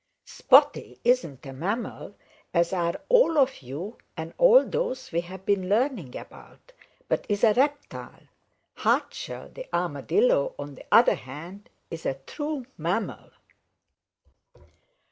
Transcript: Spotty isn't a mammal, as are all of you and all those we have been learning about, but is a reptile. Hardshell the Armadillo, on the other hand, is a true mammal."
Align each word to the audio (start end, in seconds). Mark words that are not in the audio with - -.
Spotty 0.25 0.99
isn't 1.03 1.45
a 1.45 1.53
mammal, 1.53 2.15
as 2.55 2.73
are 2.73 2.99
all 3.07 3.37
of 3.37 3.61
you 3.61 3.99
and 4.17 4.33
all 4.39 4.65
those 4.65 5.11
we 5.11 5.21
have 5.21 5.45
been 5.45 5.69
learning 5.69 6.17
about, 6.17 6.71
but 7.07 7.23
is 7.29 7.43
a 7.43 7.53
reptile. 7.53 8.23
Hardshell 8.77 9.49
the 9.49 9.67
Armadillo, 9.71 10.55
on 10.57 10.73
the 10.73 10.85
other 10.91 11.13
hand, 11.13 11.69
is 11.91 12.07
a 12.07 12.15
true 12.25 12.65
mammal." 12.79 13.29